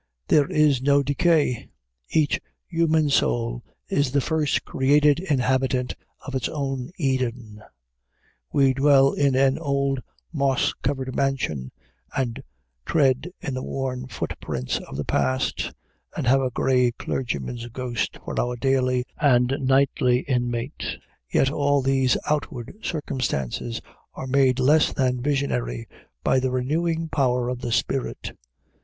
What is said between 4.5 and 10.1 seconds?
created inhabitant of its own Eden. We dwell in an old